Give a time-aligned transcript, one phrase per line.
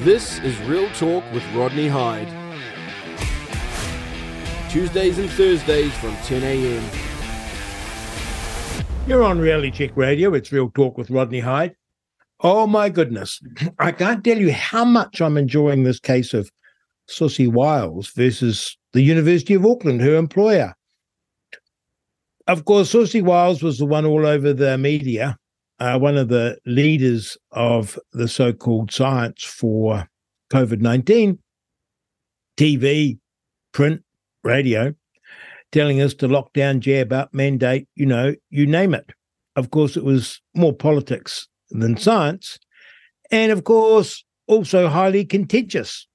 [0.00, 2.26] This is Real Talk with Rodney Hide.
[4.70, 6.90] Tuesdays and Thursdays from 10 a.m.
[9.06, 10.32] You're on Reality Check Radio.
[10.32, 11.76] It's Real Talk with Rodney Hide.
[12.40, 13.42] Oh my goodness.
[13.78, 16.50] I can't tell you how much I'm enjoying this case of
[17.06, 20.72] Siouxsie Wiles versus the University of Auckland, her employer.
[22.46, 25.36] Of course, Siouxsie Wiles was the one all over the media,
[25.80, 30.06] uh, one of the leaders of the so called science for
[30.52, 31.38] COVID 19,
[32.56, 33.18] TV,
[33.72, 34.02] print,
[34.44, 34.94] radio,
[35.72, 39.10] telling us to lock down, jab up, mandate, you know, you name it.
[39.56, 42.58] Of course, it was more politics than science.
[43.30, 46.06] And of course, also highly contentious.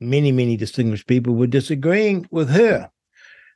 [0.00, 2.90] Many, many distinguished people were disagreeing with her.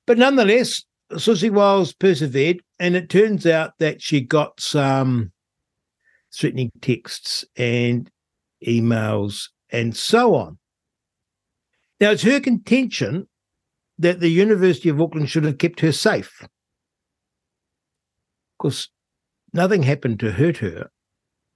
[0.06, 0.82] But nonetheless,
[1.12, 5.32] Siouxsie Wiles persevered, and it turns out that she got some
[6.34, 8.10] threatening texts and
[8.66, 10.58] emails and so on.
[12.00, 13.28] Now, it's her contention
[13.98, 16.42] that the University of Auckland should have kept her safe.
[16.42, 16.48] Of
[18.58, 18.88] course,
[19.52, 20.90] nothing happened to hurt her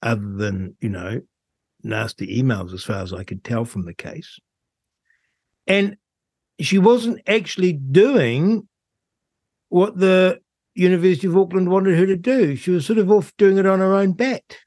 [0.02, 1.20] other than, you know,
[1.84, 4.38] nasty emails, as far as I could tell from the case.
[5.66, 5.96] And
[6.60, 8.68] she wasn't actually doing
[9.68, 10.40] what the
[10.74, 12.56] University of Auckland wanted her to do.
[12.56, 14.58] She was sort of off doing it on her own bat.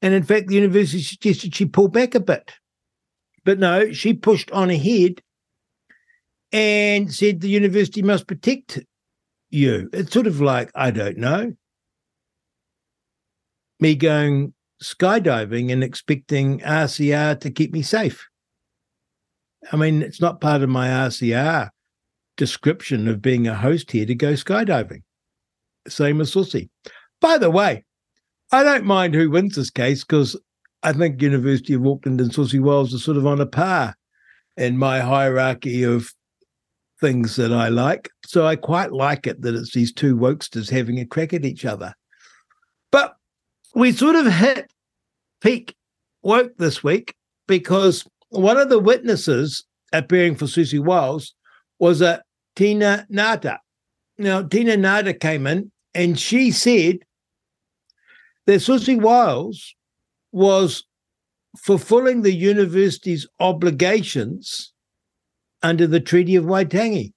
[0.00, 2.52] And in fact, the university suggested she pull back a bit.
[3.44, 5.22] But no, she pushed on ahead
[6.50, 8.80] and said the university must protect
[9.50, 9.88] you.
[9.92, 11.54] It's sort of like, I don't know,
[13.78, 18.26] me going skydiving and expecting RCR to keep me safe.
[19.70, 21.70] I mean, it's not part of my RCR
[22.36, 25.02] description of being a host here to go skydiving.
[25.88, 26.68] Same as Siouxsie.
[27.20, 27.84] By the way,
[28.50, 30.38] I don't mind who wins this case because
[30.82, 33.94] I think University of Auckland and Siouxsie Wiles are sort of on a par
[34.56, 36.12] in my hierarchy of
[37.00, 38.10] things that I like.
[38.24, 41.64] So I quite like it that it's these two wokesters having a crack at each
[41.64, 41.94] other.
[42.90, 43.14] But
[43.74, 44.72] we sort of hit
[45.40, 45.74] peak
[46.22, 47.14] woke this week
[47.46, 51.34] because one of the witnesses appearing for Siouxsie Wiles
[51.82, 52.22] was a
[52.54, 53.58] Tina Ngata.
[54.16, 56.98] Now, Tina Ngata came in and she said
[58.46, 59.74] that Siouxsie Wiles
[60.30, 60.84] was
[61.58, 64.72] fulfilling the university's obligations
[65.64, 67.14] under the Treaty of Waitangi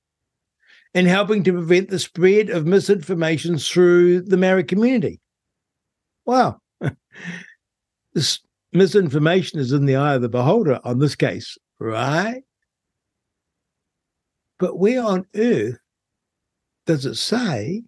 [0.96, 5.22] and helping to prevent the spread of misinformation through the Maori community.
[6.26, 6.59] Wow.
[8.16, 8.40] this
[8.74, 12.42] misinformation is in the eye of the beholder on this case, right?
[14.59, 15.79] But where on earth
[16.85, 17.83] does it say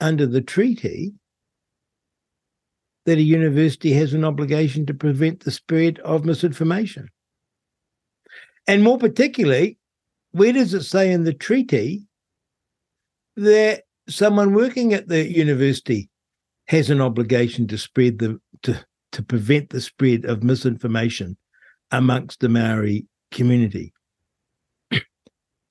[0.00, 1.14] under the treaty
[3.06, 7.08] that a university has an obligation to prevent the spread of misinformation?
[8.66, 9.78] And more particularly,
[10.32, 12.06] where does it say in the treaty
[13.36, 16.08] that someone working at the university
[16.68, 21.36] has an obligation to spread the to, to prevent the spread of misinformation
[21.90, 23.92] amongst the Maori community?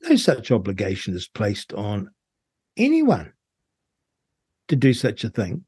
[0.10, 2.10] No such obligation is placed on
[2.76, 3.32] anyone
[4.68, 5.66] to do such a thing,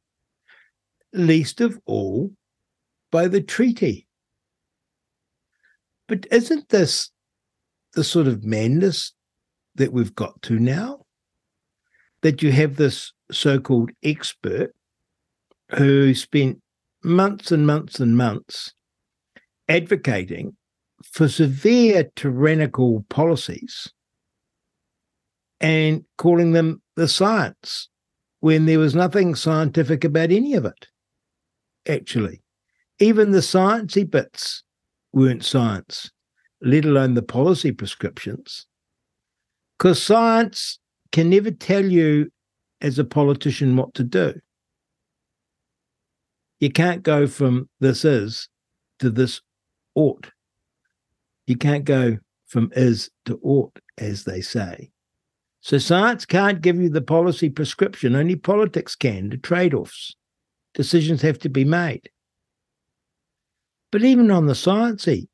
[1.13, 2.31] least of all
[3.11, 4.07] by the treaty.
[6.07, 7.11] But isn't this
[7.93, 9.13] the sort of madness
[9.75, 11.05] that we've got to now?
[12.23, 14.73] That you have this so called expert
[15.75, 16.59] who spent
[17.03, 18.73] months and months and months
[19.69, 20.57] advocating
[21.03, 23.93] for severe tyrannical policies
[25.61, 27.87] and calling them the science
[28.39, 30.87] when there was nothing scientific about any of it,
[31.87, 32.41] actually.
[32.99, 34.63] Even the sciencey bits
[35.13, 36.11] weren't science,
[36.61, 38.65] let alone the policy prescriptions.
[39.77, 40.79] Because science
[41.11, 42.31] can never tell you
[42.81, 44.33] as a politician what to do.
[46.59, 48.47] You can't go from this is
[48.99, 49.41] to this
[49.95, 50.31] ought.
[51.47, 54.90] You can't go from is to ought, as they say.
[55.61, 60.15] So science can't give you the policy prescription, only politics can, the trade offs.
[60.73, 62.09] Decisions have to be made.
[63.91, 65.27] But even on the sciencey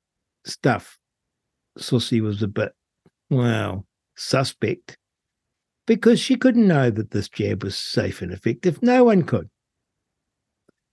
[0.46, 0.98] stuff,
[1.80, 2.74] Siouxsie was a bit,
[3.30, 3.86] well,
[4.16, 4.98] suspect
[5.86, 8.84] because she couldn't know that this jab was safe and effective.
[8.84, 9.50] No one could.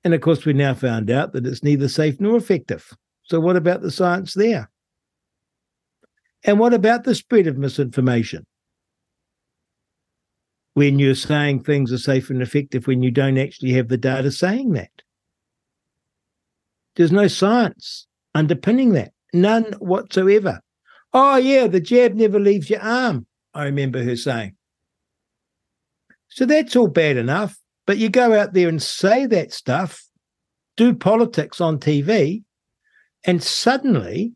[0.04, 2.92] And of course, we now found out that it's neither safe nor effective.
[3.24, 4.70] So, what about the science there?
[6.44, 8.46] And what about the spread of misinformation?
[10.74, 14.30] When you're saying things are safe and effective when you don't actually have the data
[14.30, 14.90] saying that.
[16.96, 20.60] There's no science underpinning that, none whatsoever.
[21.12, 24.56] Oh, yeah, the jab never leaves your arm, I remember her saying.
[26.28, 27.56] So that's all bad enough.
[27.86, 30.04] But you go out there and say that stuff,
[30.76, 32.42] do politics on TV,
[33.24, 34.32] and suddenly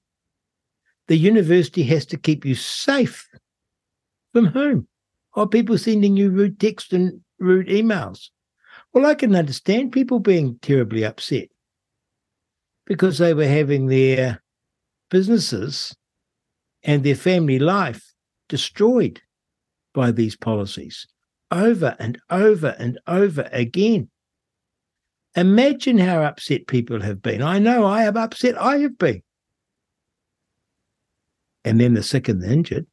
[1.08, 3.28] the university has to keep you safe
[4.32, 4.86] from whom?
[5.38, 8.30] Are people sending you rude texts and rude emails?
[8.92, 11.46] Well, I can understand people being terribly upset
[12.86, 14.42] because they were having their
[15.10, 15.94] businesses
[16.82, 18.02] and their family life
[18.48, 19.22] destroyed
[19.94, 21.06] by these policies
[21.52, 24.10] over and over and over again.
[25.36, 27.42] Imagine how upset people have been.
[27.42, 28.60] I know I am upset.
[28.60, 29.22] I have been.
[31.64, 32.88] And then the sick and the injured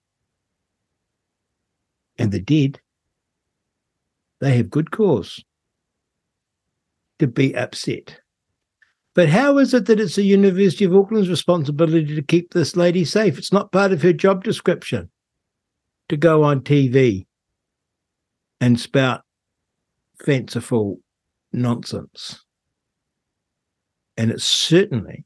[2.18, 2.80] and the dead,
[4.42, 5.44] they have good cause
[7.20, 8.20] to be upset.
[9.14, 13.06] But how is it that it's the University of Auckland's responsibility to keep this lady
[13.06, 13.38] safe?
[13.38, 15.10] It's not part of her job description
[16.10, 17.26] to go on TV
[18.60, 19.24] and spout
[20.24, 21.00] fanciful
[21.54, 22.44] nonsense.
[24.18, 25.26] And it certainly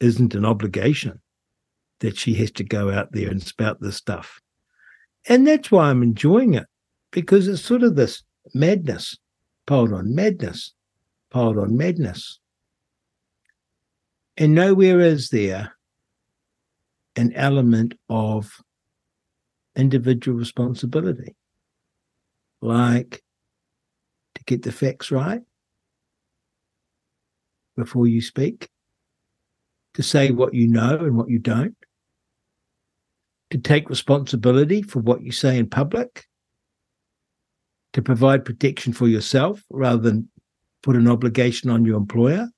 [0.00, 1.20] isn't an obligation
[2.00, 4.40] that she has to go out there and spout this stuff.
[5.28, 6.66] And that's why I'm enjoying it,
[7.10, 8.22] because it's sort of this
[8.52, 9.16] madness
[9.66, 10.74] piled on madness,
[11.30, 12.40] piled on madness.
[14.36, 15.74] And nowhere is there
[17.16, 18.50] an element of
[19.76, 21.36] individual responsibility,
[22.60, 23.22] like
[24.34, 25.40] to get the facts right
[27.76, 28.68] before you speak,
[29.94, 31.76] to say what you know and what you don't,
[33.54, 36.26] to take responsibility for what you say in public,
[37.92, 40.28] to provide protection for yourself rather than
[40.82, 42.48] put an obligation on your employer.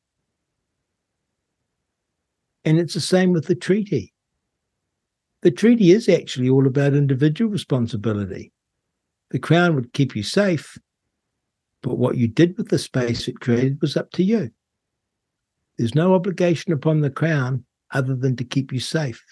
[2.65, 4.15] And it's the same with the treaty.
[5.43, 8.51] The treaty is actually all about individual responsibility.
[9.33, 10.79] The Crown would keep you safe,
[11.83, 14.51] but what you did with the space it created was up to you.
[15.77, 19.23] There's no obligation upon the Crown other than to keep you safe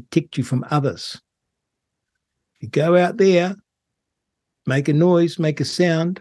[0.00, 1.20] protect you from others.
[2.60, 3.56] You go out there,
[4.66, 6.20] make a noise, make a sound,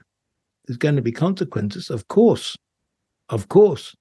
[0.67, 2.57] there's going to be consequences, of course.
[3.29, 3.95] Of course.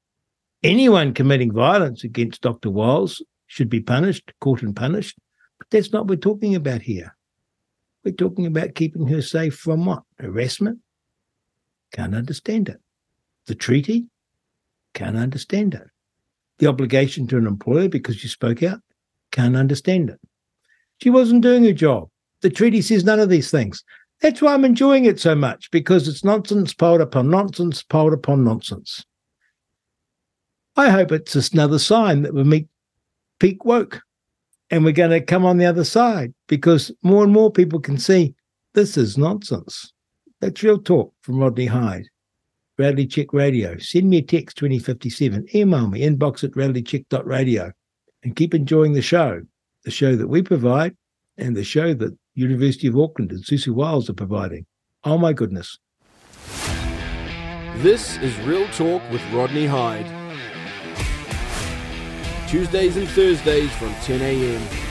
[0.62, 2.70] Anyone committing violence against Dr.
[2.70, 5.16] Wiles should be punished, caught and punished.
[5.58, 7.16] But that's not what we're talking about here.
[8.04, 10.02] We're talking about keeping her safe from what?
[10.18, 10.80] Harassment?
[11.92, 12.80] Can't understand it.
[13.46, 14.06] The treaty?
[14.94, 15.88] Can't understand it.
[16.58, 18.80] The obligation to an employer because you spoke out?
[19.36, 20.18] Can't understand it.
[21.02, 22.08] She wasn't doing her job.
[22.40, 23.84] The treaty says none of these things.
[24.22, 28.44] That's why I'm enjoying it so much because it's nonsense piled upon nonsense piled upon
[28.44, 29.04] nonsense.
[30.74, 32.68] I hope it's just another sign that we meet
[33.38, 34.00] peak woke
[34.70, 37.98] and we're going to come on the other side because more and more people can
[37.98, 38.34] see
[38.72, 39.92] this is nonsense.
[40.40, 42.06] That's real talk from Rodney Hide.
[42.78, 43.76] Reality Check Radio.
[43.76, 45.46] Send me a text 2057.
[45.54, 47.72] Email me inbox at realitycheck.radio
[48.26, 49.40] and keep enjoying the show,
[49.84, 50.96] the show that we provide
[51.38, 54.66] and the show that University of Auckland and Siouxsie Wiles are providing.
[55.04, 55.78] Oh my goodness.
[57.76, 60.06] This is Real Talk with Rodney Hide.
[62.48, 64.85] Tuesdays and Thursdays from 10 a.m.